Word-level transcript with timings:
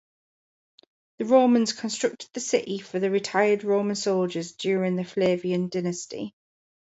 The 1.19 1.25
Romans 1.25 1.73
constructed 1.73 2.31
the 2.33 2.39
city 2.39 2.79
for 2.79 2.97
the 2.97 3.11
retired 3.11 3.63
Roman 3.63 3.95
soldiers 3.95 4.53
during 4.53 4.95
the 4.95 5.03
Flavian 5.03 5.69
dynasty. 5.69 6.33